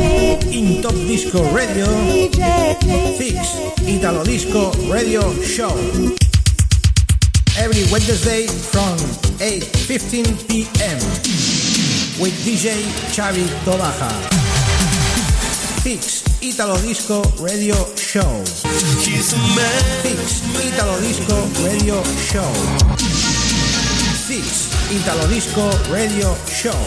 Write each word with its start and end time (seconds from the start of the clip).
In 0.00 0.80
Top 0.82 0.94
Disco 1.06 1.42
Radio, 1.52 1.86
Fix 3.16 3.60
Italo 3.86 4.24
Disco 4.24 4.72
Radio 4.88 5.20
Show. 5.42 5.74
Every 7.58 7.84
Wednesday 7.92 8.46
from 8.46 8.96
8.15 9.38 10.48
p.m. 10.48 10.96
with 12.20 12.32
DJ 12.44 12.80
Xavi 13.12 13.44
Tobaja. 13.64 14.08
Fix 15.82 16.24
Italo 16.40 16.76
Disco 16.80 17.22
Radio 17.40 17.74
Show. 17.96 18.44
Fix 19.04 20.42
Italo 20.64 20.98
Disco 21.00 21.36
Radio 21.62 22.02
Show. 22.16 22.52
Fix 24.26 24.72
Italo 24.90 25.26
Disco 25.28 25.68
Radio 25.90 26.34
Show. 26.46 26.78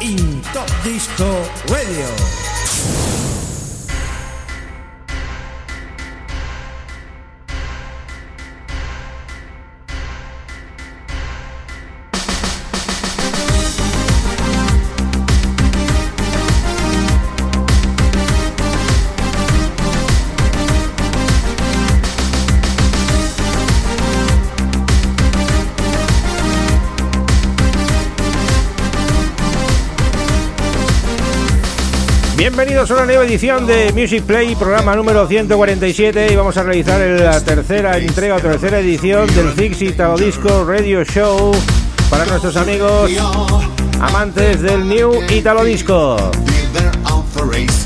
In 0.00 0.35
Top 0.52 0.68
Disco 0.82 1.42
Radio. 1.68 2.55
Bienvenidos 32.56 32.90
a 32.90 32.94
una 32.94 33.04
nueva 33.04 33.24
edición 33.26 33.66
de 33.66 33.92
Music 33.92 34.22
Play, 34.22 34.56
programa 34.56 34.96
número 34.96 35.26
147 35.26 36.32
y 36.32 36.36
vamos 36.36 36.56
a 36.56 36.62
realizar 36.62 36.98
la 36.98 37.38
tercera 37.44 37.98
entrega 37.98 38.36
o 38.36 38.40
tercera 38.40 38.78
edición 38.78 39.26
del 39.34 39.52
Fix 39.52 39.82
Italo 39.82 40.16
Disco 40.16 40.64
Radio 40.64 41.04
Show 41.04 41.52
para 42.08 42.24
nuestros 42.24 42.56
amigos 42.56 43.10
amantes 44.00 44.62
del 44.62 44.88
New 44.88 45.22
Italo 45.30 45.64
Disco. 45.64 46.16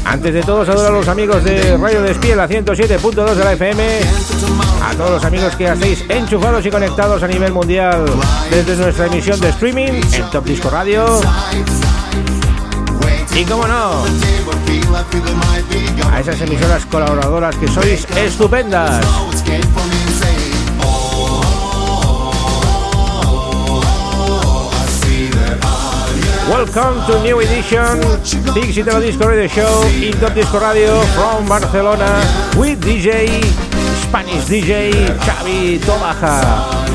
Antes 0.04 0.34
de 0.34 0.42
todo, 0.44 0.64
saludo 0.64 0.86
a 0.86 0.92
los 0.92 1.08
amigos 1.08 1.42
de 1.42 1.76
Radio 1.76 2.02
Despiel 2.02 2.38
a 2.38 2.48
107.2 2.48 3.34
de 3.34 3.44
la 3.44 3.52
FM, 3.54 3.82
a 4.84 4.94
todos 4.94 5.10
los 5.10 5.24
amigos 5.24 5.56
que 5.56 5.64
estáis 5.64 6.04
enchufados 6.08 6.64
y 6.64 6.70
conectados 6.70 7.20
a 7.24 7.26
nivel 7.26 7.52
mundial 7.52 8.04
desde 8.48 8.76
nuestra 8.76 9.06
emisión 9.06 9.40
de 9.40 9.48
streaming 9.48 10.00
en 10.12 10.30
Top 10.30 10.44
Disco 10.44 10.70
Radio. 10.70 11.20
Y 13.36 13.44
cómo 13.44 13.66
no, 13.66 14.04
a 16.10 16.20
esas 16.20 16.40
emisoras 16.40 16.84
colaboradoras 16.86 17.54
que 17.56 17.68
sois 17.68 18.06
estupendas. 18.16 19.04
Welcome 26.50 27.06
to 27.06 27.22
new 27.22 27.40
edition 27.40 28.00
Big 28.54 28.76
Italo 28.76 29.00
Disco 29.00 29.26
Radio 29.26 29.48
Show 29.48 29.86
in 30.02 30.18
Top 30.18 30.34
Disco 30.34 30.58
Radio 30.58 31.00
from 31.14 31.48
Barcelona 31.48 32.20
with 32.56 32.80
DJ 32.80 33.42
Spanish 34.02 34.44
DJ 34.46 34.90
Xavi 35.20 35.78
Tobaja. 35.78 36.90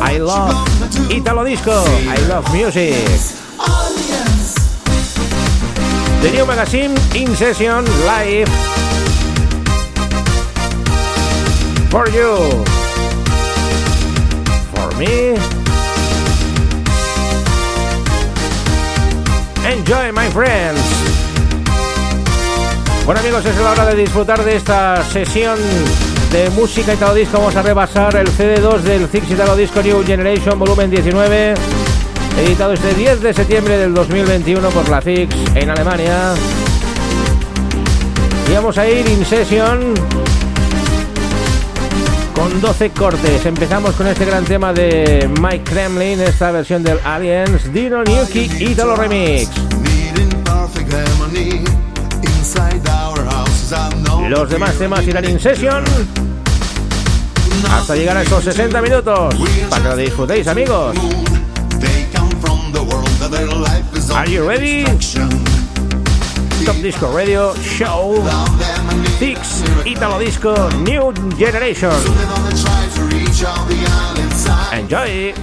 I 0.00 0.18
love 0.18 0.54
Italo 1.10 1.44
Disco. 1.44 1.84
I 2.08 2.16
love 2.28 2.50
music. 2.54 3.43
The 6.24 6.30
new 6.30 6.46
magazine 6.46 6.94
in 7.14 7.36
session 7.36 7.84
live 8.06 8.48
for 11.90 12.08
you. 12.08 12.64
For 14.72 14.88
me. 14.96 15.36
Enjoy, 19.70 20.12
my 20.12 20.30
friends. 20.30 20.80
Bueno 23.04 23.20
amigos, 23.20 23.44
es 23.44 23.58
la 23.58 23.72
hora 23.72 23.84
de 23.84 23.94
disfrutar 23.94 24.42
de 24.42 24.56
esta 24.56 25.04
sesión 25.04 25.58
de 26.32 26.48
música 26.56 26.94
Italo 26.94 27.12
Disco. 27.12 27.36
Vamos 27.36 27.54
a 27.54 27.60
repasar 27.60 28.16
el 28.16 28.28
CD2 28.28 28.78
del 28.78 29.10
Six 29.10 29.30
Italo 29.30 29.56
Disco 29.56 29.82
New 29.82 30.02
Generation 30.02 30.58
volumen 30.58 30.88
19 30.88 31.83
editado 32.38 32.72
este 32.72 32.94
10 32.94 33.20
de 33.20 33.34
septiembre 33.34 33.78
del 33.78 33.94
2021 33.94 34.68
por 34.70 34.88
la 34.88 35.00
Fix 35.00 35.34
en 35.54 35.70
Alemania. 35.70 36.34
Y 38.50 38.54
vamos 38.54 38.76
a 38.78 38.88
ir 38.88 39.06
in 39.08 39.24
session 39.24 39.94
con 42.34 42.60
12 42.60 42.90
cortes. 42.90 43.46
Empezamos 43.46 43.94
con 43.94 44.06
este 44.06 44.24
gran 44.24 44.44
tema 44.44 44.72
de 44.72 45.28
Mike 45.40 45.64
Kremlin, 45.64 46.20
esta 46.20 46.50
versión 46.50 46.82
del 46.82 46.98
Aliens, 47.04 47.72
Dino 47.72 48.02
Nuki 48.04 48.50
Italo 48.60 48.96
Remix. 48.96 49.50
Los 54.28 54.50
demás 54.50 54.74
temas 54.74 55.06
irán 55.06 55.24
in 55.24 55.38
session 55.38 55.84
hasta 57.70 57.94
llegar 57.96 58.16
a 58.16 58.22
esos 58.22 58.44
60 58.44 58.80
minutos 58.82 59.34
para 59.70 59.82
que 59.82 59.88
lo 59.88 59.96
disfrutéis, 59.96 60.46
amigos. 60.48 60.96
Are 64.14 64.28
you 64.28 64.46
ready? 64.48 64.84
Top 66.64 66.76
Disco 66.80 67.12
Radio 67.12 67.52
Show 67.56 68.22
Six 69.18 69.62
Italo 69.84 70.18
Disco 70.22 70.54
New 70.86 71.12
Generation. 71.36 71.90
Enjoy! 74.72 75.34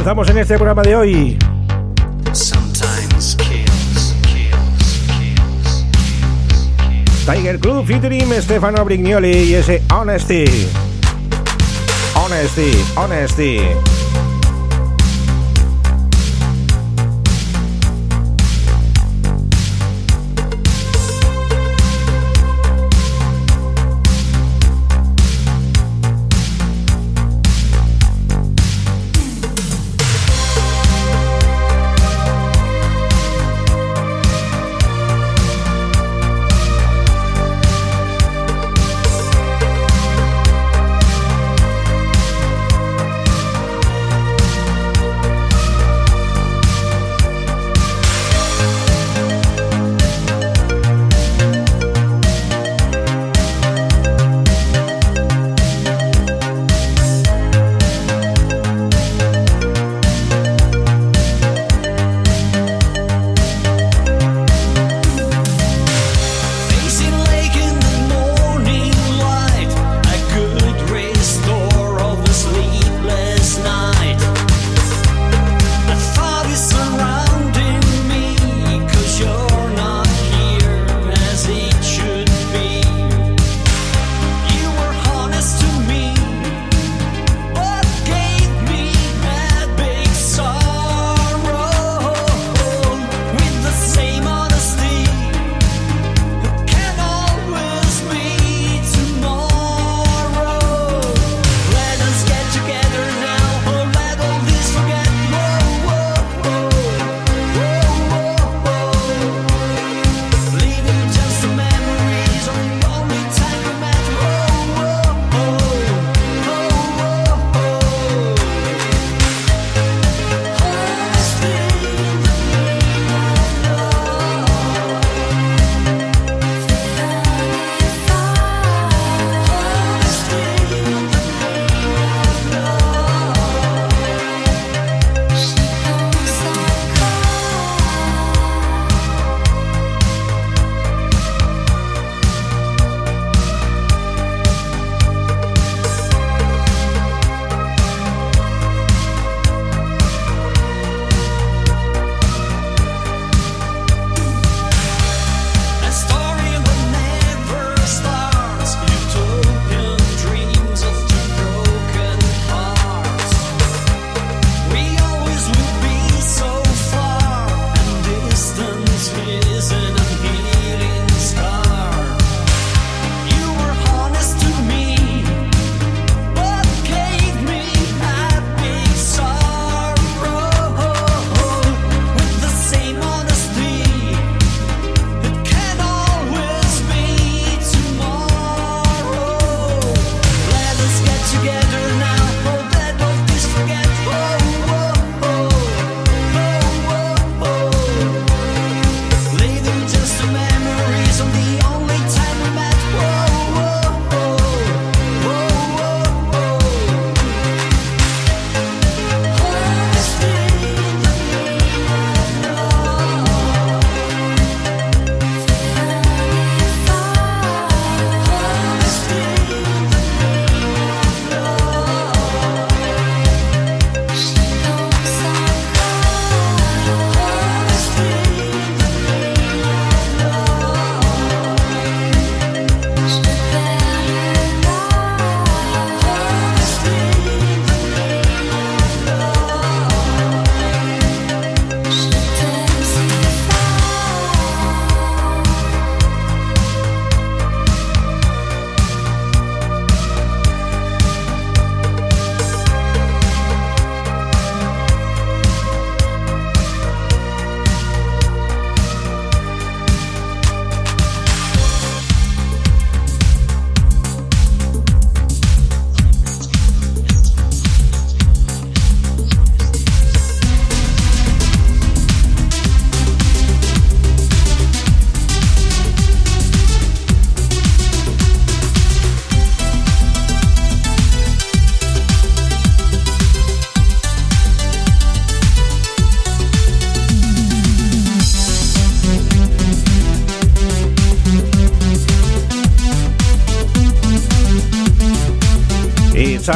Avanzamos, 0.00 0.30
en 0.30 0.38
este 0.38 0.54
programa 0.54 0.80
de 0.80 0.96
hoy. 0.96 1.38
Tiger 7.26 7.58
Club 7.58 7.84
featuring 7.84 8.32
Stefano 8.40 8.82
Brignoli 8.86 9.30
y 9.30 9.54
ese 9.56 9.82
Honesty. 9.90 10.46
Honesty, 12.14 12.82
Honesty. 12.96 13.60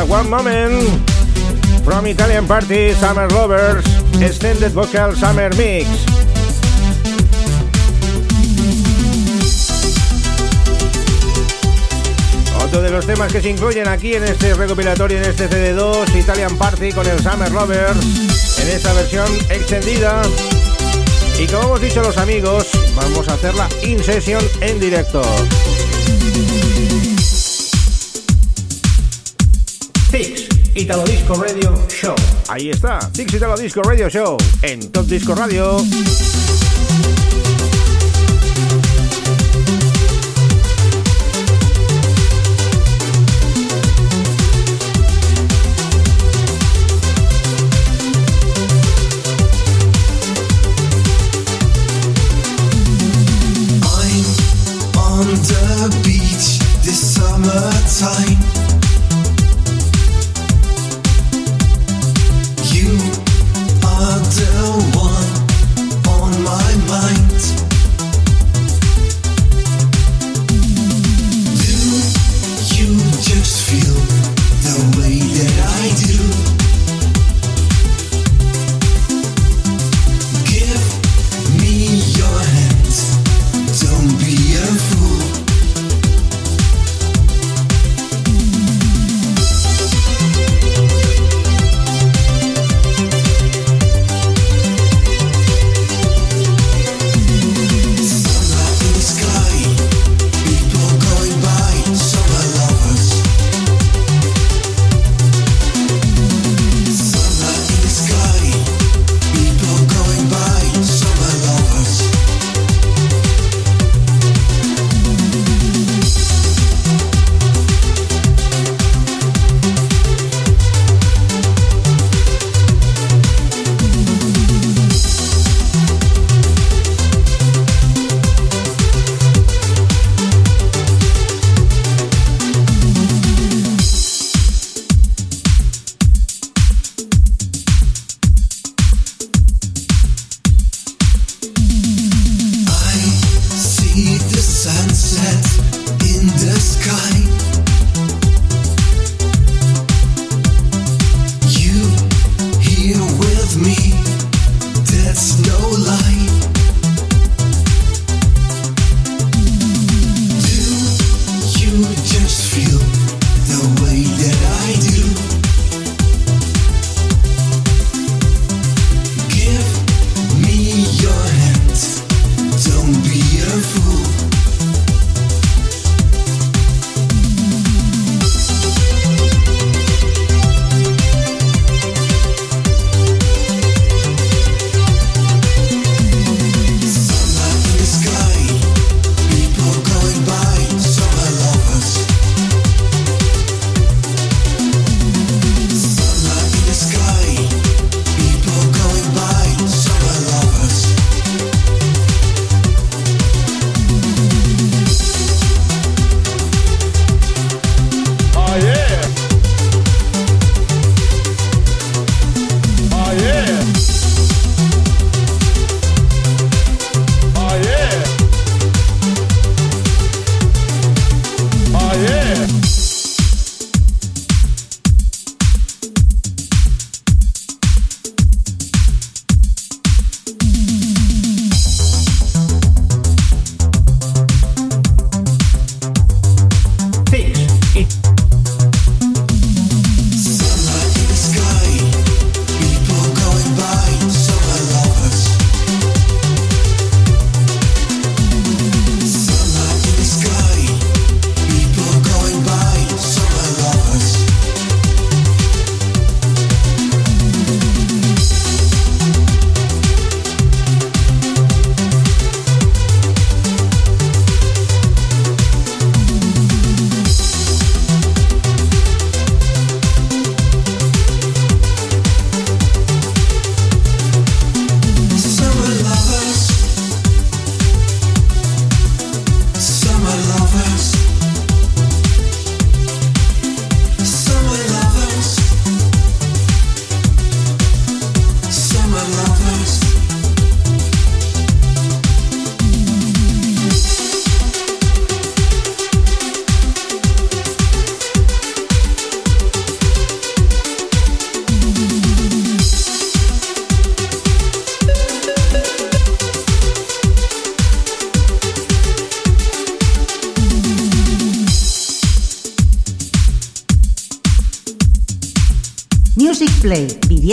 One 0.03 0.29
Moment 0.29 0.83
from 1.85 2.07
Italian 2.07 2.47
Party 2.47 2.93
Summer 2.95 3.31
Lovers 3.31 3.85
Extended 4.21 4.73
Vocal 4.73 5.15
Summer 5.15 5.55
Mix. 5.57 5.87
Otro 12.65 12.83
de 12.83 12.91
los 12.91 13.07
temas 13.07 13.33
que 13.33 13.41
se 13.41 13.51
incluyen 13.51 13.87
aquí 13.87 14.15
en 14.15 14.25
este 14.25 14.55
recopilatorio, 14.55 15.19
en 15.19 15.25
este 15.25 15.49
CD2, 15.49 16.15
Italian 16.17 16.57
Party 16.59 16.91
con 16.93 17.07
el 17.07 17.21
Summer 17.21 17.53
Lovers, 17.53 18.59
en 18.59 18.69
esta 18.69 18.93
versión 18.95 19.29
extendida. 19.49 20.23
Y 21.39 21.47
como 21.47 21.63
hemos 21.65 21.81
dicho 21.81 22.03
los 22.03 22.19
amigos, 22.19 22.69
vamos 22.97 23.29
a 23.29 23.35
hacerla 23.35 23.69
in 23.83 24.03
session 24.03 24.43
en 24.61 24.81
directo. 24.81 25.23
Disco 30.85 31.35
Radio 31.35 31.73
Show. 31.89 32.15
Ahí 32.49 32.69
está, 32.69 32.99
Italo 33.17 33.57
Disco 33.57 33.83
Radio 33.83 34.11
Show 34.11 34.37
en 34.61 34.93
Top 34.93 35.07
Disco 35.07 35.35
Radio. 35.35 35.79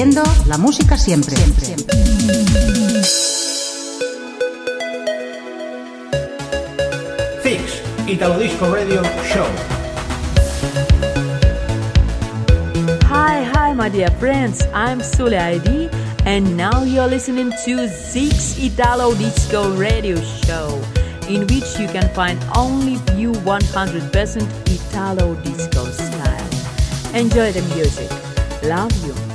Viviendo 0.01 0.23
la 0.47 0.57
música 0.57 0.97
siempre. 0.97 1.35
Fix 7.43 7.81
Italo 8.07 8.39
Disco 8.39 8.73
Radio 8.73 9.03
Show. 9.31 9.45
Hi, 13.09 13.43
hi, 13.43 13.73
my 13.75 13.89
dear 13.89 14.09
friends. 14.19 14.65
I'm 14.73 15.01
Sule 15.01 15.37
ID, 15.37 15.89
and 16.25 16.57
now 16.57 16.83
you're 16.83 17.07
listening 17.07 17.51
to 17.65 17.87
Zeke's 17.87 18.57
Italo 18.57 19.13
Disco 19.13 19.75
Radio 19.75 20.15
Show, 20.45 20.81
in 21.29 21.41
which 21.41 21.77
you 21.77 21.87
can 21.87 22.09
find 22.15 22.39
only 22.55 22.97
you 23.15 23.33
100% 23.43 24.47
Italo 24.65 25.35
Disco 25.43 25.85
style. 25.85 26.49
Enjoy 27.13 27.51
the 27.51 27.61
music. 27.75 28.09
Love 28.63 28.91
you. 29.05 29.30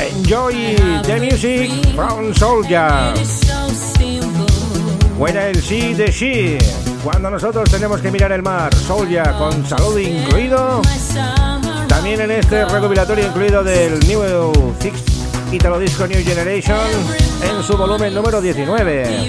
Enjoy 0.00 0.76
the 1.02 1.18
music 1.20 1.70
from 1.94 2.34
Soldier. 2.34 3.14
When 5.18 5.36
I 5.36 5.52
see 5.54 5.94
the 5.94 6.10
she. 6.10 6.58
Cuando 7.02 7.30
nosotros 7.30 7.70
tenemos 7.70 8.00
que 8.00 8.10
mirar 8.10 8.32
el 8.32 8.42
mar, 8.42 8.74
Soldier 8.74 9.32
con 9.38 9.66
salud 9.66 9.98
incluido. 9.98 10.80
También 11.88 12.22
en 12.22 12.30
este 12.30 12.64
recopilatorio 12.64 13.26
incluido 13.26 13.62
del 13.62 13.98
New 14.06 14.74
Six 14.80 14.94
Italo 15.52 15.78
Disco 15.78 16.06
New 16.06 16.24
Generation 16.24 16.76
en 17.42 17.62
su 17.62 17.76
volumen 17.76 18.12
número 18.12 18.40
19. 18.40 19.28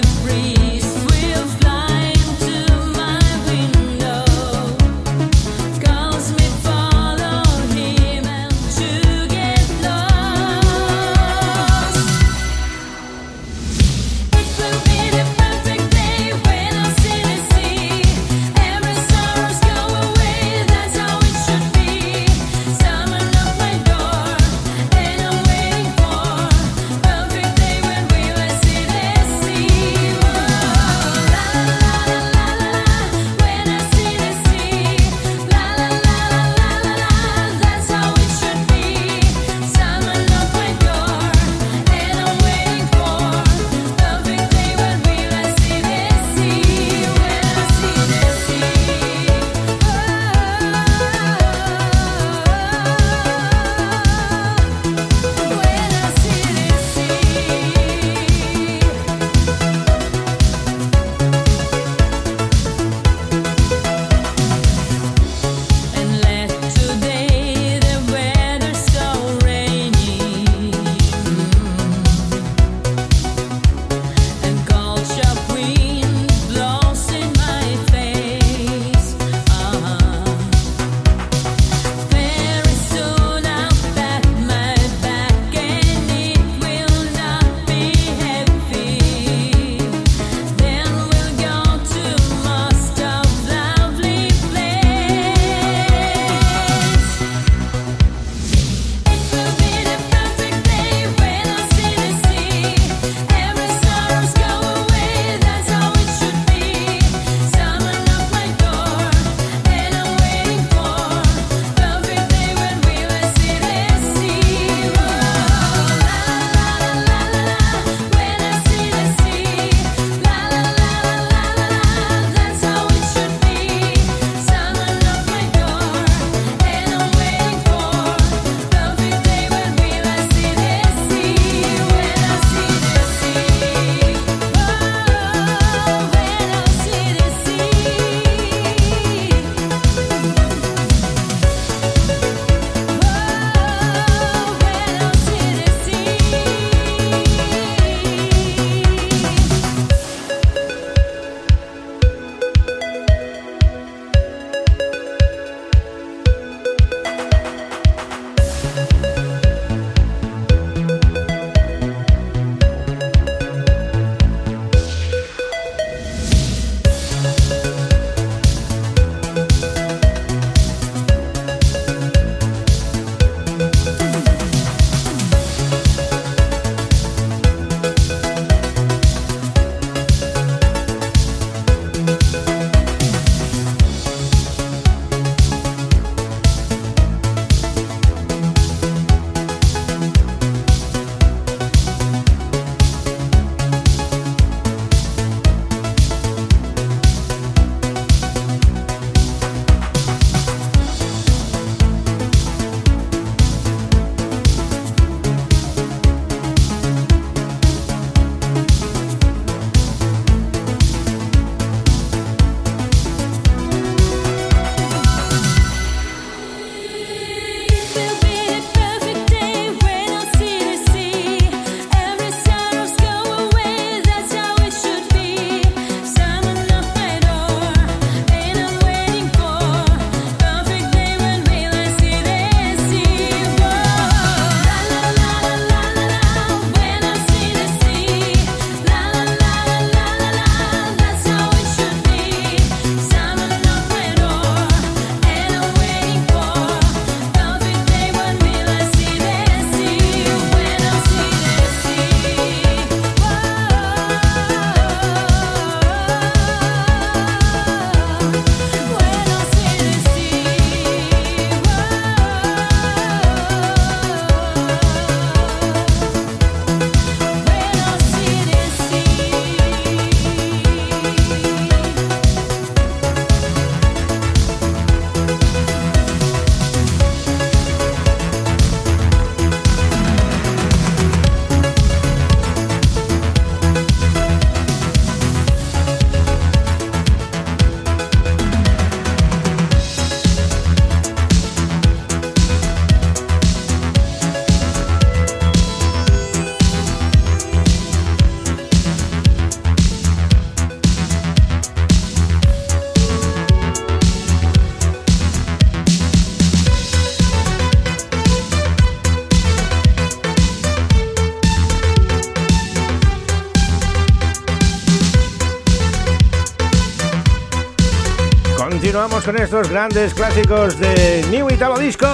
Con 319.26 319.36
estos 319.42 319.68
grandes 319.68 320.14
clásicos 320.14 320.78
de 320.78 321.26
New 321.32 321.50
Italo 321.50 321.76
Disco. 321.78 322.06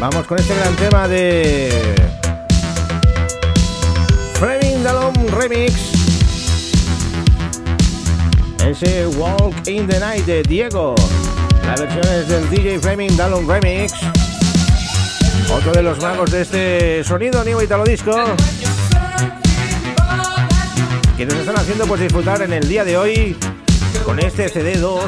Vamos 0.00 0.26
con 0.26 0.40
este 0.40 0.56
gran 0.56 0.74
tema 0.74 1.06
de 1.06 1.94
Fleming 4.34 4.82
Dalom 4.82 5.14
Remix. 5.28 5.72
Ese 8.66 9.06
Walk 9.06 9.54
in 9.68 9.86
the 9.86 10.00
Night 10.00 10.26
de 10.26 10.42
Diego. 10.42 10.96
La 11.64 11.76
versión 11.76 12.12
es 12.12 12.28
del 12.28 12.50
DJ 12.50 12.80
Fleming 12.80 13.16
Dalom 13.16 13.48
Remix. 13.48 13.92
Otro 15.48 15.70
de 15.70 15.82
los 15.84 16.00
magos 16.02 16.32
de 16.32 16.42
este 16.42 17.04
sonido 17.04 17.44
New 17.44 17.62
Italo 17.62 17.84
Disco. 17.84 18.16
Que 21.18 21.26
nos 21.26 21.34
están 21.34 21.58
haciendo 21.58 21.84
pues 21.84 22.00
disfrutar 22.00 22.42
en 22.42 22.52
el 22.52 22.68
día 22.68 22.84
de 22.84 22.96
hoy 22.96 23.36
con 24.04 24.20
este 24.20 24.46
CD2 24.46 25.00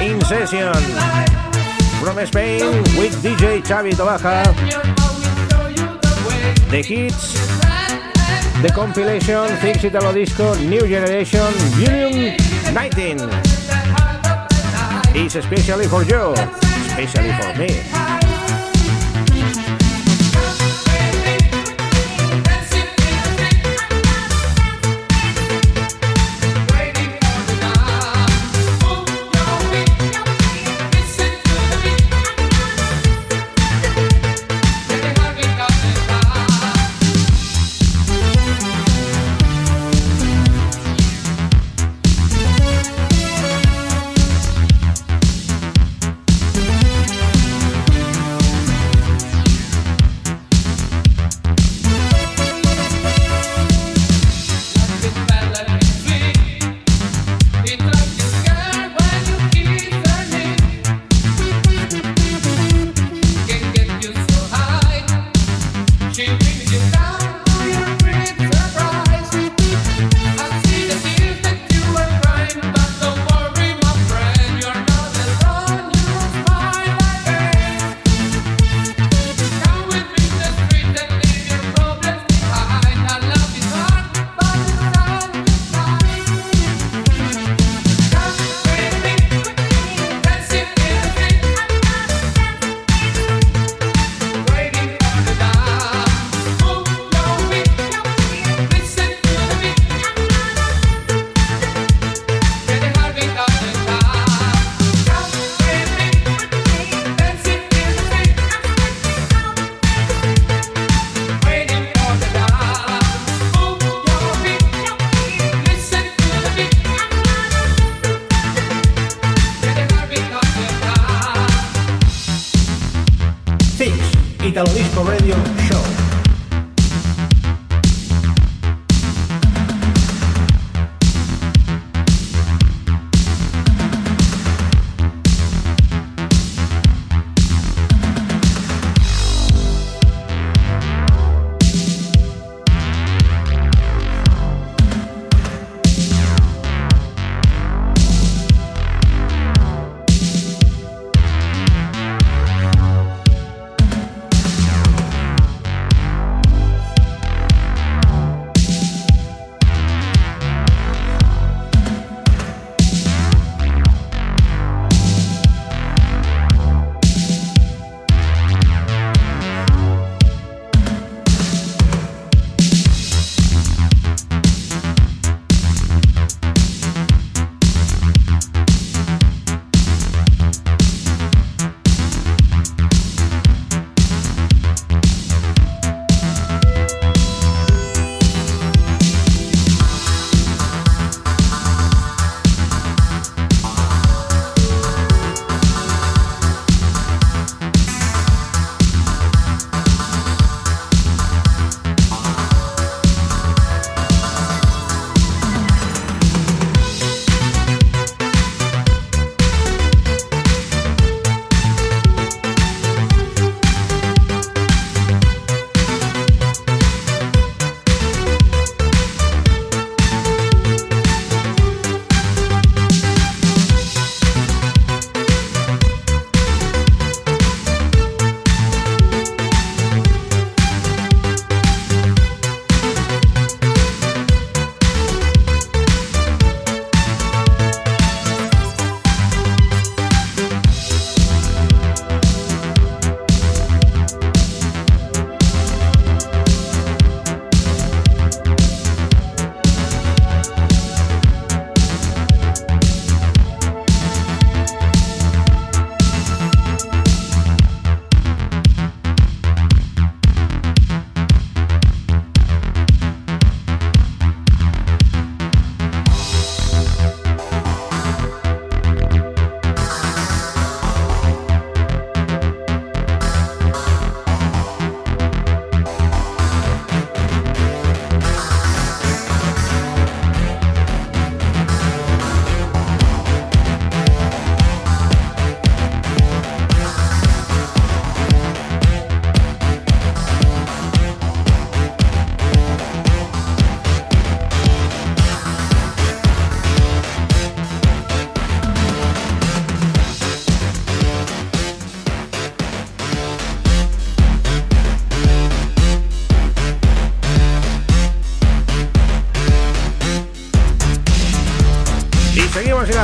In 0.00 0.24
Session 0.24 0.72
from 2.00 2.16
Spain 2.20 2.62
with 2.96 3.12
DJ 3.20 3.64
Xavi 3.64 3.96
Tobaja. 3.96 4.44
The 6.70 6.78
hits, 6.78 7.34
the 8.62 8.72
compilation, 8.72 9.48
Things 9.60 9.82
Italo 9.82 10.12
Disco, 10.12 10.54
New 10.54 10.86
Generation, 10.86 11.52
Volume 11.72 12.36
19. 12.72 13.28
It's 15.16 15.34
especially 15.34 15.88
for 15.88 16.04
you, 16.04 16.32
especially 16.86 17.32
for 17.32 17.58
me. 17.58 18.03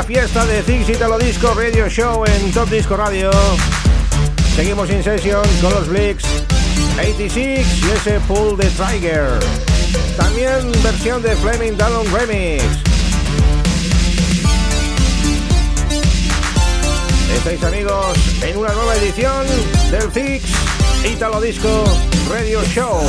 Fiesta 0.03 0.47
de 0.47 0.63
Zix 0.63 0.89
Italo 0.89 1.19
Disco 1.19 1.53
Radio 1.55 1.89
Show 1.89 2.25
en 2.25 2.53
Top 2.53 2.69
Disco 2.71 2.97
Radio. 2.97 3.31
Seguimos 4.55 4.91
in 4.91 5.03
session 5.03 5.43
con 5.61 5.73
los 5.73 5.89
Blicks 5.89 6.25
86 6.99 7.67
y 7.83 7.91
ese 7.91 8.21
Pull 8.21 8.57
the 8.57 8.69
Trigger. 8.71 9.39
También 10.17 10.71
versión 10.83 11.23
de 11.23 11.35
Flaming 11.37 11.77
Dallon 11.77 12.07
Remix. 12.13 12.63
Estáis 17.37 17.63
amigos 17.65 18.17
en 18.43 18.57
una 18.57 18.73
nueva 18.73 18.97
edición 18.97 19.47
del 19.91 20.11
Zix 20.13 20.45
Italo 21.05 21.41
Disco 21.41 21.85
Radio 22.29 22.63
Show. 22.65 23.01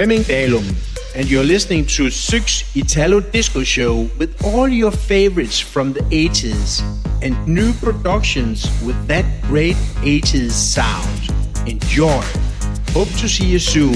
Fleming 0.00 0.22
Dalum, 0.22 0.64
and 1.14 1.30
you're 1.30 1.44
listening 1.44 1.84
to 1.84 2.08
Six 2.08 2.64
Italo 2.74 3.20
Disco 3.20 3.62
Show 3.62 4.08
with 4.18 4.42
all 4.42 4.66
your 4.66 4.90
favorites 4.90 5.60
from 5.60 5.92
the 5.92 6.00
80s 6.04 6.80
and 7.20 7.36
new 7.46 7.74
productions 7.74 8.64
with 8.82 8.96
that 9.08 9.26
great 9.42 9.76
80s 10.00 10.52
sound. 10.52 11.28
Enjoy. 11.68 12.22
Hope 12.92 13.10
to 13.18 13.28
see 13.28 13.44
you 13.44 13.58
soon. 13.58 13.92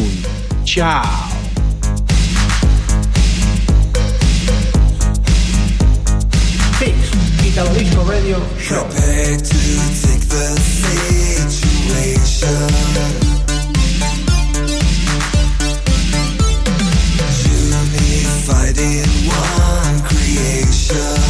Ciao. 0.67 1.05
Zix 6.77 7.49
Italo 7.49 7.73
Disco 7.73 8.05
Radio 8.05 8.47
Show. 8.59 8.85
Prepare 8.91 9.39
to 9.39 9.59
take 10.05 10.29
the 10.29 10.55
situation. 12.29 13.24
In 18.85 19.09
one 19.29 19.99
creation. 20.03 21.24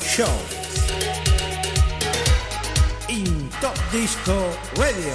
Show. 0.00 0.26
In 3.08 3.48
Top 3.60 3.76
Disco 3.92 4.34
Radio. 4.76 5.14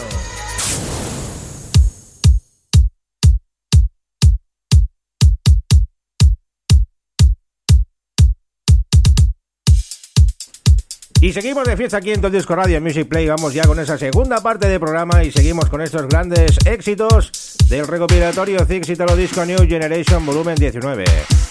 Y 11.22 11.34
seguimos 11.34 11.68
de 11.68 11.76
fiesta 11.76 11.98
aquí 11.98 12.12
en 12.12 12.22
Top 12.22 12.32
Disco 12.32 12.56
Radio 12.56 12.80
Music 12.80 13.08
Play. 13.08 13.28
Vamos 13.28 13.54
ya 13.54 13.64
con 13.64 13.80
esa 13.80 13.98
segunda 13.98 14.42
parte 14.42 14.70
del 14.70 14.80
programa 14.80 15.24
y 15.24 15.32
seguimos 15.32 15.70
con 15.70 15.82
estos 15.82 16.08
grandes 16.08 16.58
éxitos 16.66 17.58
del 17.68 17.86
recopilatorio 17.86 18.66
Six 18.66 18.90
Italo 18.90 19.16
Disco 19.16 19.46
New 19.46 19.68
Generation 19.68 20.26
Volumen 20.26 20.56
19. 20.56 21.49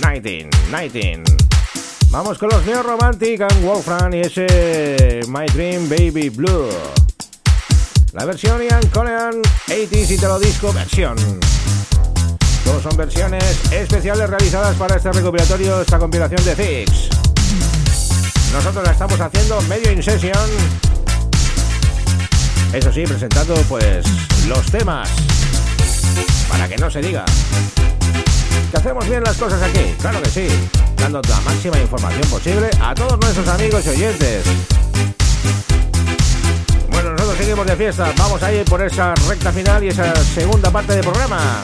19, 0.00 0.50
19. 0.70 1.24
Vamos 2.10 2.38
con 2.38 2.48
los 2.48 2.64
Neo 2.64 2.82
Romantic 2.82 3.42
and 3.42 3.64
Wolfram 3.64 4.14
y 4.14 4.20
ese 4.20 5.20
My 5.28 5.46
Dream 5.46 5.88
Baby 5.88 6.30
Blue. 6.30 6.68
La 8.12 8.24
versión 8.24 8.62
Ian 8.62 8.86
Coleman 8.88 9.42
80s 9.66 10.10
Italo 10.10 10.38
Disco 10.38 10.72
versión. 10.72 11.16
Todos 12.64 12.82
son 12.82 12.96
versiones 12.96 13.44
especiales 13.72 14.30
realizadas 14.30 14.76
para 14.76 14.96
este 14.96 15.12
recopilatorio, 15.12 15.80
esta 15.80 15.98
compilación 15.98 16.44
de 16.44 16.54
Six. 16.54 17.08
Nosotros 18.52 18.84
la 18.84 18.92
estamos 18.92 19.20
haciendo 19.20 19.60
medio 19.62 19.92
in 19.92 20.02
session. 20.02 20.32
Eso 22.72 22.92
sí, 22.92 23.04
presentando 23.04 23.54
pues 23.68 24.06
los 24.46 24.70
temas. 24.70 25.08
Para 26.48 26.68
que 26.68 26.76
no 26.76 26.90
se 26.90 27.00
diga. 27.00 27.24
Que 28.70 28.76
hacemos 28.76 29.08
bien 29.08 29.22
las 29.24 29.36
cosas 29.36 29.62
aquí, 29.62 29.94
claro 30.00 30.22
que 30.22 30.30
sí. 30.30 30.48
Dando 30.96 31.20
la 31.22 31.40
máxima 31.40 31.78
información 31.78 32.28
posible 32.28 32.70
a 32.80 32.94
todos 32.94 33.18
nuestros 33.18 33.48
amigos 33.48 33.86
y 33.86 33.88
oyentes. 33.90 34.44
Bueno, 36.90 37.12
nosotros 37.12 37.38
seguimos 37.38 37.66
de 37.66 37.76
fiesta. 37.76 38.12
Vamos 38.16 38.42
a 38.42 38.52
ir 38.52 38.64
por 38.64 38.82
esa 38.82 39.14
recta 39.28 39.52
final 39.52 39.84
y 39.84 39.88
esa 39.88 40.14
segunda 40.16 40.70
parte 40.70 40.94
del 40.94 41.02
programa. 41.02 41.62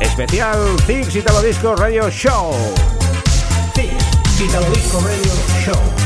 Especial 0.00 0.76
Six 0.86 1.14
Italo 1.16 1.42
Disco 1.42 1.76
Radio 1.76 2.10
Show. 2.10 2.54
Fix 3.74 4.40
Italo 4.40 4.70
Disco 4.70 5.00
Radio 5.00 5.32
Show. 5.64 6.05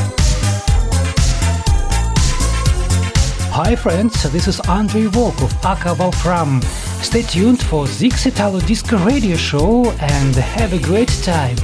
Hi 3.53 3.75
friends, 3.75 4.31
this 4.31 4.47
is 4.47 4.61
Andrei 4.69 5.07
Volkov, 5.07 5.51
aka 5.65 5.93
Wolfram. 5.95 6.61
Stay 7.01 7.21
tuned 7.21 7.61
for 7.61 7.83
Zix 7.83 8.25
Italo 8.25 8.61
Disco 8.61 8.97
Radio 8.99 9.35
Show 9.35 9.91
and 9.99 10.33
have 10.35 10.71
a 10.71 10.79
great 10.79 11.09
time. 11.21 11.57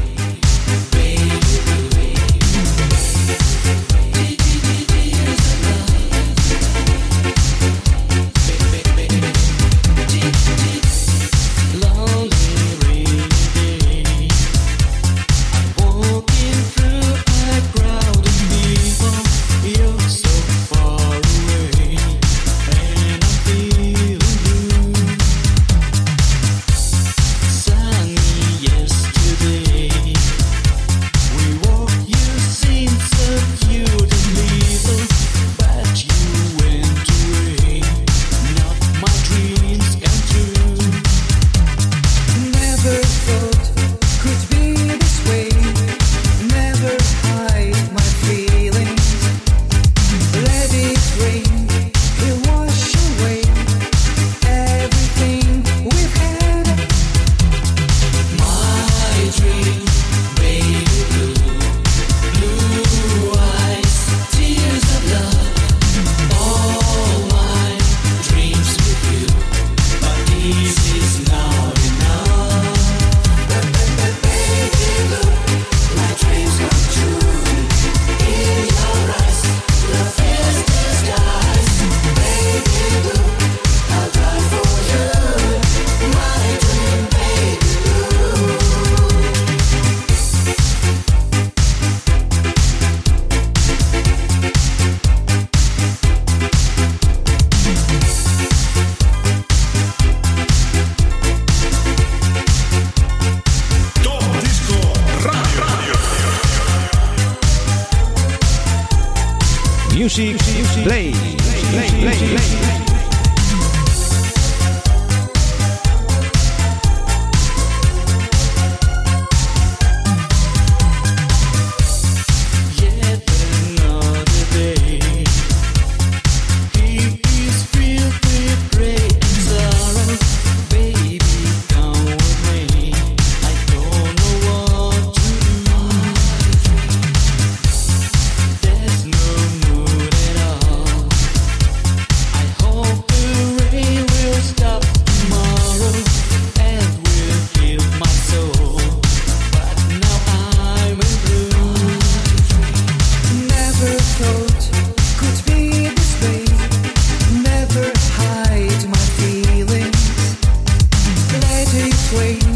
Wait. 162.14 162.47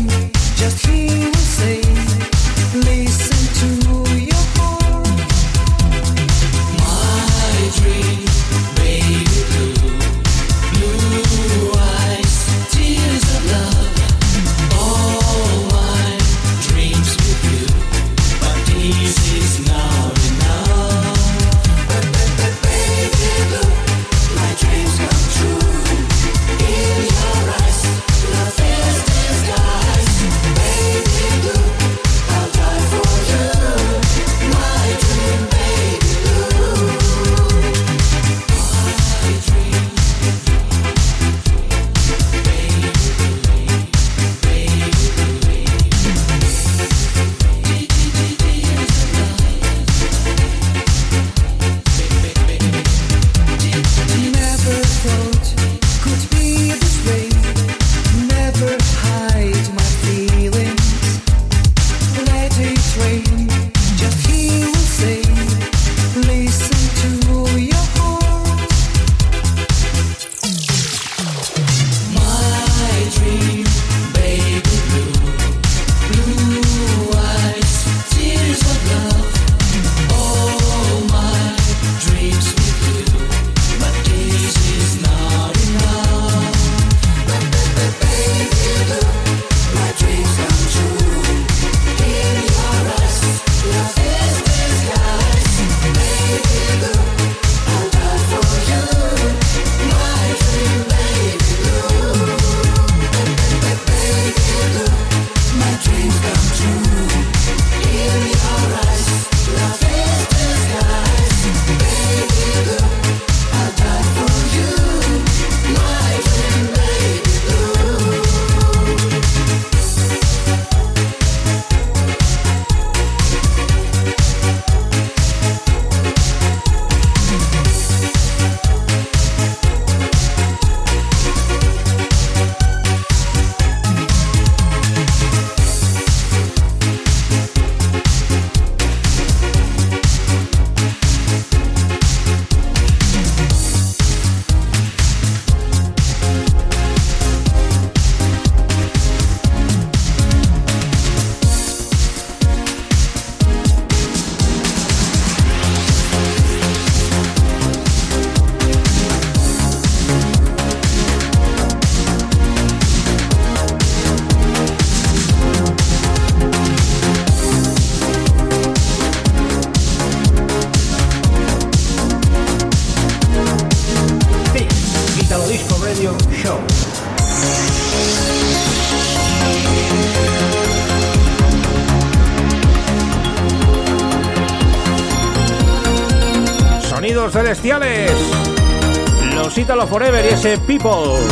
Forever 189.92 190.24
y 190.24 190.30
ese 190.30 190.58
People. 190.60 191.31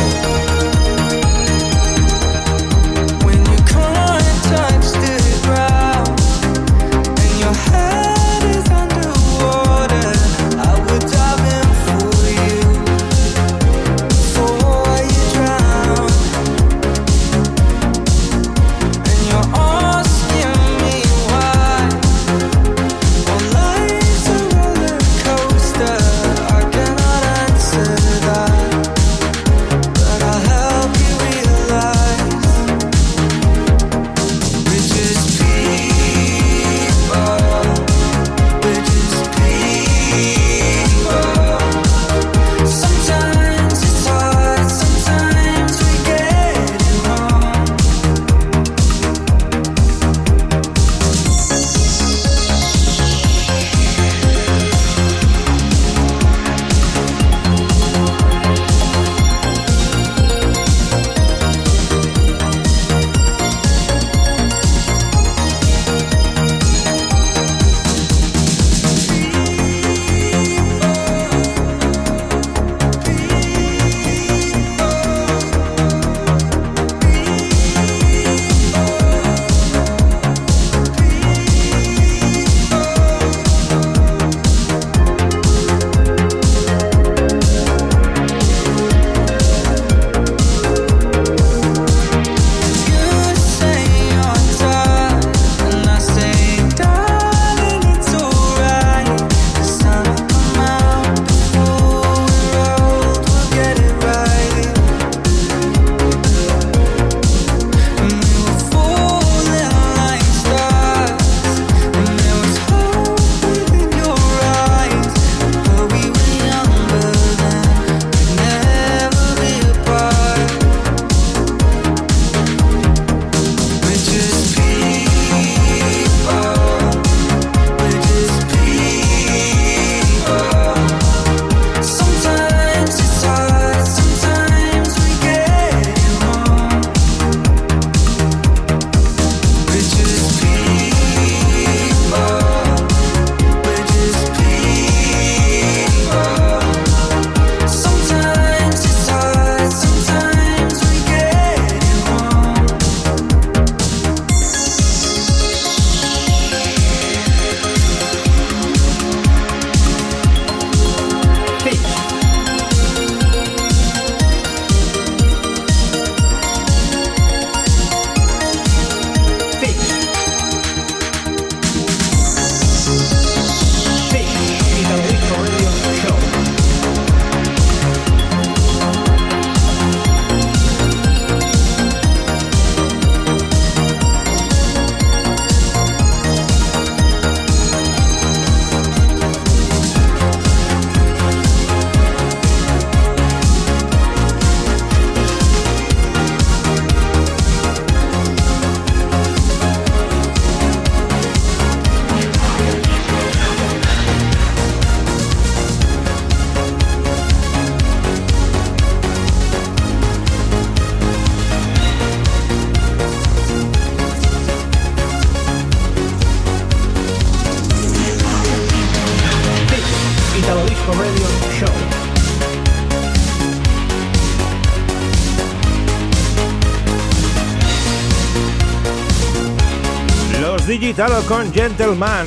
Dalo 231.00 231.22
con 231.22 231.50
Gentleman. 231.50 232.26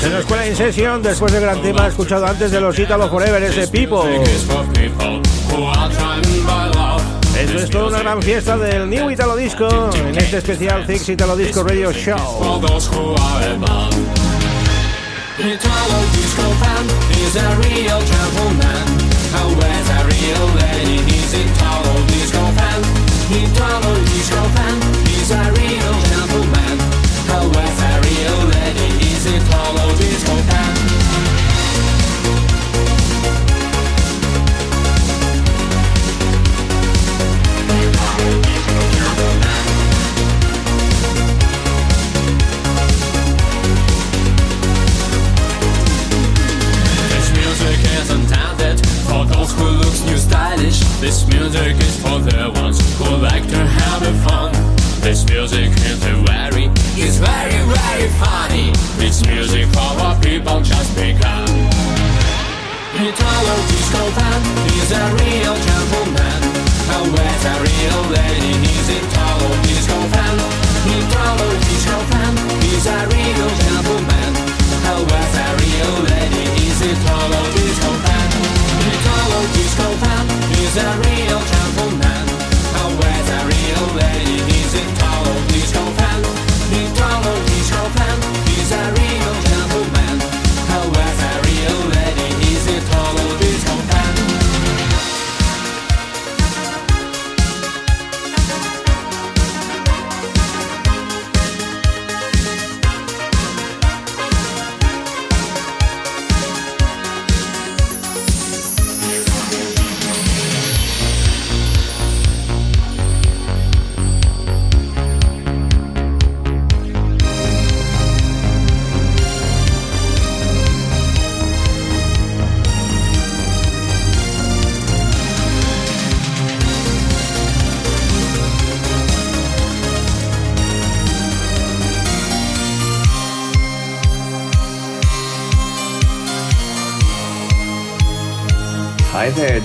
Se 0.00 0.08
nos 0.08 0.24
cuela 0.24 0.46
en 0.46 0.54
sesión 0.54 1.02
después 1.02 1.32
del 1.32 1.42
gran 1.42 1.60
tema 1.62 1.88
escuchado 1.88 2.26
antes 2.26 2.52
de 2.52 2.60
los 2.60 2.78
Italo 2.78 3.08
Forever, 3.08 3.42
ese 3.42 3.66
Pipo. 3.66 4.06
Esto 7.36 7.58
es 7.58 7.70
toda 7.70 7.88
una 7.88 7.98
gran 7.98 8.22
fiesta 8.22 8.56
del 8.56 8.88
New 8.88 9.10
Italo 9.10 9.34
Disco 9.34 9.90
en 9.96 10.16
este 10.16 10.36
especial 10.36 10.86
Things 10.86 11.08
Italo 11.08 11.36
Disco 11.36 11.64
Radio 11.64 11.90
Show. 11.90 12.60
He 23.28 23.44
double, 23.54 23.94
he's 24.10 24.30
your 24.30 24.48
fan. 24.54 24.80
He's 25.06 25.30
a 25.32 25.42
real 25.58 25.94
gentleman. 26.10 26.78
However. 27.26 27.85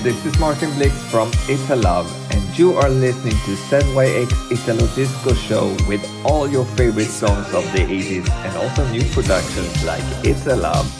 This 0.02 0.26
is 0.26 0.36
Martin 0.40 0.68
Blix 0.74 1.00
from 1.12 1.30
Italove, 1.46 2.10
and 2.34 2.58
you 2.58 2.74
are 2.74 2.88
listening 2.88 3.34
to 3.44 3.54
ZYX 3.70 4.50
Italo 4.50 4.86
Disco 4.96 5.32
Show 5.32 5.76
with 5.86 6.04
all 6.24 6.48
your 6.50 6.64
favorite 6.64 7.06
songs 7.06 7.46
of 7.54 7.62
the 7.72 7.86
80s 7.86 8.28
and 8.28 8.56
also 8.56 8.84
new 8.90 9.04
productions 9.10 9.84
like 9.84 10.02
Italove. 10.24 10.90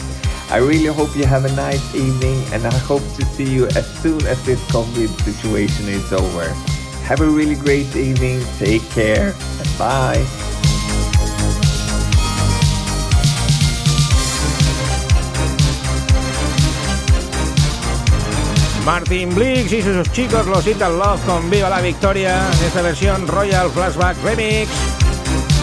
I 0.53 0.59
really 0.59 0.86
hope 0.86 1.16
you 1.16 1.26
have 1.26 1.44
a 1.44 1.53
nice 1.57 1.94
evening, 1.96 2.44
and 2.53 2.64
I 2.64 2.78
hope 2.78 3.03
to 3.16 3.24
see 3.24 3.50
you 3.53 3.66
as 3.68 3.86
soon 4.03 4.24
as 4.26 4.40
this 4.46 4.61
COVID 4.70 5.09
situation 5.22 5.88
is 5.88 6.12
over. 6.12 6.48
Have 7.11 7.22
a 7.22 7.28
really 7.28 7.57
great 7.57 7.96
evening, 7.96 8.40
take 8.59 8.88
care, 8.90 9.34
and 9.34 9.78
bye. 9.78 10.51
Martin 18.85 19.33
Blix 19.35 19.72
y 19.72 19.83
sus 19.83 20.11
chicos 20.11 20.47
los 20.47 20.66
Ital 20.66 20.99
Love 20.99 21.20
con 21.24 21.49
Viva 21.49 21.68
la 21.68 21.80
Victoria 21.80 22.51
esta 22.66 22.83
versión 22.83 23.28
Royal 23.28 23.70
Flashback 23.70 24.16
Remix. 24.24 24.70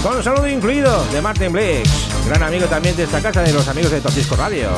Con 0.01 0.23
saludo 0.23 0.47
incluido 0.47 1.03
de 1.11 1.21
Martin 1.21 1.51
Blix, 1.51 1.89
gran 2.27 2.43
amigo 2.43 2.65
también 2.67 2.95
de 2.95 3.03
esta 3.03 3.21
casa 3.21 3.41
de 3.41 3.51
los 3.51 3.67
amigos 3.67 3.91
de 3.91 3.99
Top 3.99 4.13
Disco 4.13 4.35
Radio. 4.37 4.69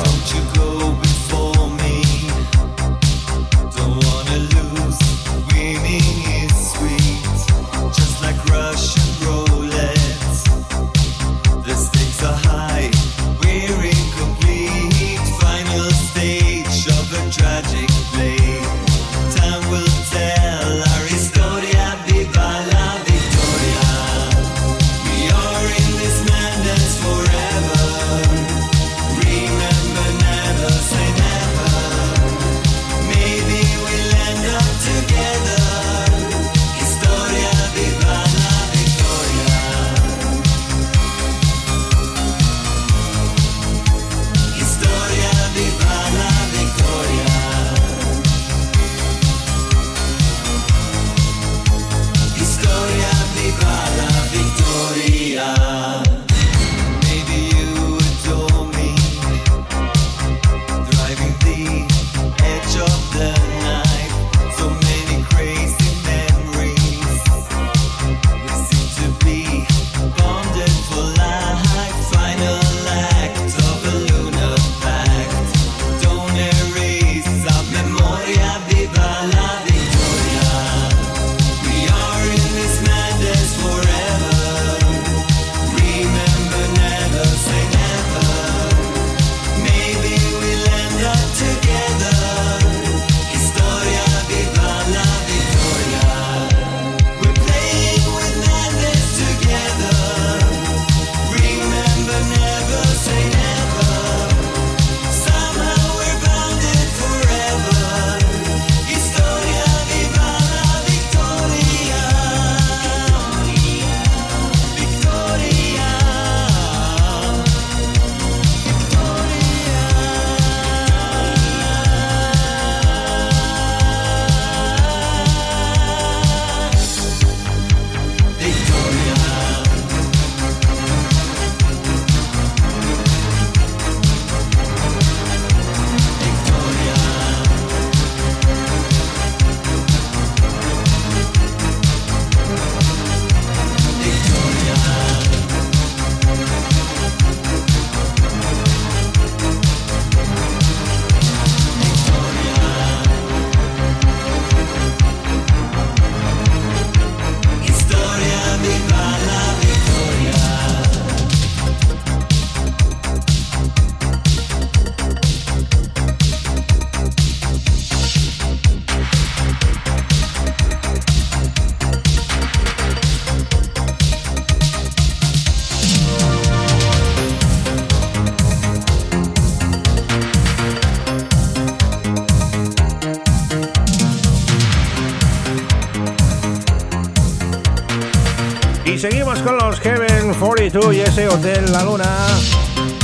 Seguimos 189.02 189.40
con 189.40 189.58
los 189.58 189.80
Heaven 189.80 190.32
42 190.34 190.94
y 190.94 191.00
ese 191.00 191.26
Hotel 191.26 191.72
La 191.72 191.82
Luna 191.82 192.04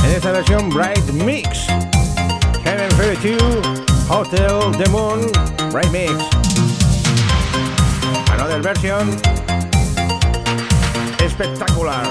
en 0.05 0.11
esta 0.11 0.31
versión 0.31 0.69
Bright 0.69 1.09
Mix. 1.11 1.67
Heaven 2.63 2.89
42, 2.95 3.43
Hotel 4.07 4.77
The 4.77 4.89
Moon, 4.91 5.29
Bright 5.73 5.91
Mix. 5.91 6.13
Another 8.31 8.61
version 8.61 9.09
espectacular. 11.21 12.07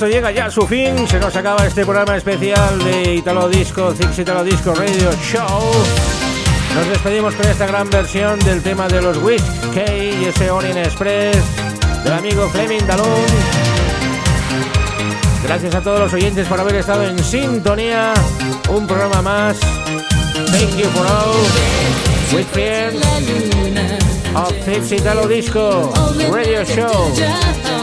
Esto 0.00 0.08
llega 0.08 0.30
ya 0.30 0.46
a 0.46 0.50
su 0.50 0.66
fin. 0.66 1.06
Se 1.06 1.20
nos 1.20 1.36
acaba 1.36 1.66
este 1.66 1.84
programa 1.84 2.16
especial 2.16 2.82
de 2.82 3.16
Italo 3.16 3.50
Disco, 3.50 3.94
Six 3.94 4.20
Italo 4.20 4.42
Disco 4.42 4.72
Radio 4.74 5.10
Show. 5.30 5.72
Nos 6.74 6.88
despedimos 6.88 7.34
con 7.34 7.46
esta 7.46 7.66
gran 7.66 7.90
versión 7.90 8.38
del 8.38 8.62
tema 8.62 8.88
de 8.88 9.02
los 9.02 9.18
Whisk 9.18 9.44
K 9.74 9.94
y 9.94 10.24
ese 10.24 10.50
Orient 10.50 10.78
Express 10.78 11.36
del 12.02 12.14
amigo 12.14 12.48
Fleming 12.48 12.86
Dalun. 12.86 13.26
Gracias 15.44 15.74
a 15.74 15.82
todos 15.82 16.00
los 16.00 16.14
oyentes 16.14 16.48
por 16.48 16.58
haber 16.58 16.76
estado 16.76 17.02
en 17.02 17.22
sintonía. 17.22 18.14
Un 18.70 18.86
programa 18.86 19.20
más. 19.20 19.58
Thank 20.50 20.78
you 20.78 20.88
for 20.94 21.06
all. 21.06 21.36
With 22.32 22.46
friends 22.46 23.04
of 24.34 24.54
Six 24.64 24.92
Italo 24.92 25.28
Disco 25.28 25.92
Radio 26.30 26.64
Show. 26.64 27.79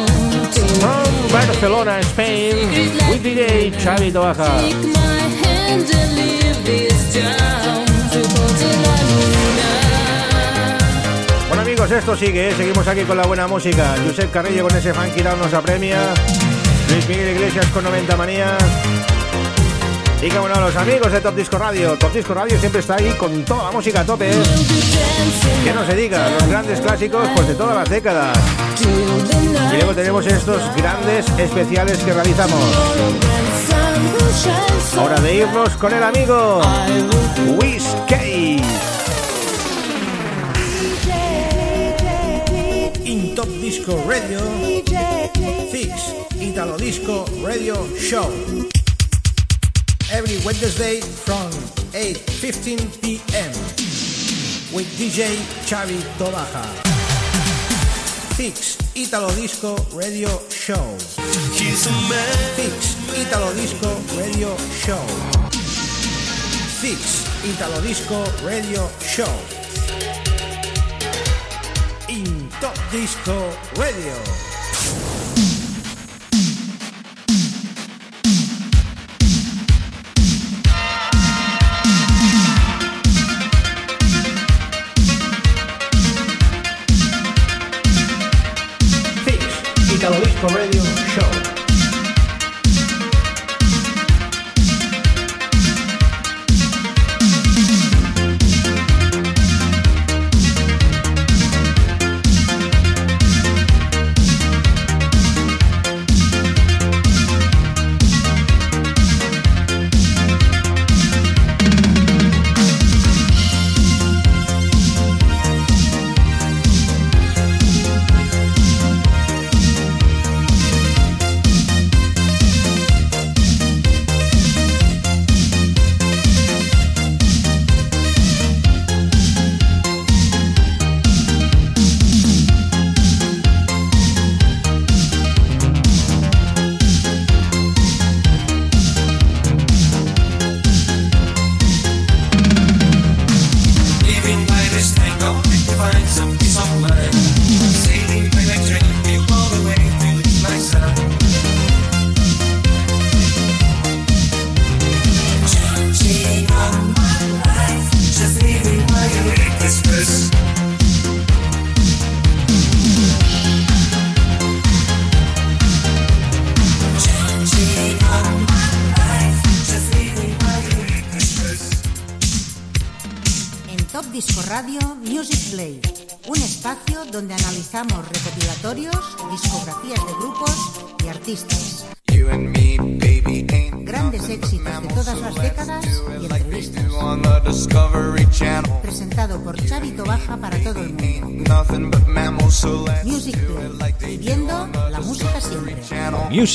Barcelona, 1.31 1.99
Spain, 2.01 2.55
with 3.09 3.21
DJ 3.21 3.71
Xavi 3.71 4.11
Tobaja. 4.11 4.61
Bueno 11.47 11.61
amigos, 11.61 11.91
esto 11.91 12.15
sigue, 12.15 12.49
¿eh? 12.49 12.53
seguimos 12.55 12.87
aquí 12.87 13.01
con 13.03 13.17
la 13.17 13.25
buena 13.25 13.47
música. 13.47 13.95
Josep 14.05 14.31
Carrillo 14.31 14.67
con 14.67 14.77
ese 14.77 14.93
funky 14.93 15.21
down 15.21 15.39
nos 15.39 15.53
apremia. 15.53 16.13
Luis 16.89 17.07
Miguel 17.07 17.35
Iglesias 17.35 17.65
con 17.67 17.83
90 17.83 18.15
manías. 18.17 19.16
Y 20.21 20.29
que 20.29 20.39
bueno, 20.39 20.59
los 20.59 20.75
amigos 20.75 21.11
de 21.11 21.21
Top 21.21 21.35
Disco 21.35 21.59
Radio, 21.59 21.95
Top 21.97 22.11
Disco 22.11 22.33
Radio 22.33 22.59
siempre 22.59 22.81
está 22.81 22.95
ahí 22.95 23.11
con 23.19 23.45
toda 23.45 23.65
la 23.65 23.71
música 23.71 24.01
a 24.01 24.05
tope. 24.05 24.31
¿eh? 24.31 24.43
Que 25.63 25.73
no 25.73 25.85
se 25.85 25.95
diga, 25.95 26.29
los 26.31 26.47
grandes 26.47 26.81
clásicos 26.81 27.27
pues 27.35 27.47
de 27.47 27.53
todas 27.53 27.75
las 27.75 27.89
décadas. 27.89 28.35
Y 28.81 29.75
luego 29.75 29.93
tenemos 29.93 30.25
estos 30.25 30.61
grandes 30.75 31.27
especiales 31.37 31.99
que 31.99 32.13
realizamos. 32.13 32.59
Hora 34.99 35.19
de 35.21 35.35
irnos 35.35 35.69
con 35.77 35.93
el 35.93 36.03
amigo 36.03 36.61
Wiz 37.61 37.85
In 43.03 43.35
Top 43.35 43.47
Disco 43.47 44.03
Radio 44.07 44.39
Fix 45.71 46.15
Italo 46.39 46.75
Disco 46.77 47.25
Radio 47.43 47.87
Show 47.99 48.76
every 50.11 50.37
Wednesday 50.45 51.01
from 51.01 51.51
8.15 51.91 53.01
p.m. 53.01 53.51
with 54.73 54.87
DJ 54.97 55.35
Xavi 55.67 55.99
Tobaja. 56.17 56.63
Fix 58.35 58.77
Italo 58.95 59.29
Disco 59.35 59.75
Radio 59.93 60.29
Show. 60.49 60.97
Fix 62.55 62.95
Italo 63.17 63.53
Disco 63.53 63.89
Radio 64.15 64.55
Show. 64.71 65.03
Fix 66.79 67.27
Italo 67.43 67.81
Disco 67.81 68.23
Radio 68.45 68.87
Show. 69.01 69.33
In 72.07 72.49
Top 72.61 72.77
Disco 72.91 73.51
Radio. 73.75 74.56
for 90.39 90.55
Radio 90.55 90.83
Show. 90.83 91.46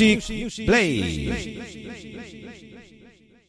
Music 0.02 0.66
Play. 0.66 1.71